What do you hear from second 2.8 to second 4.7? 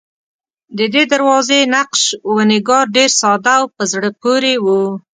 ډېر ساده او په زړه پورې و.